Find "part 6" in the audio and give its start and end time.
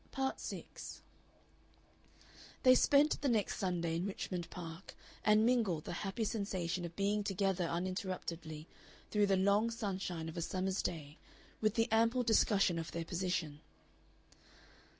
0.11-1.03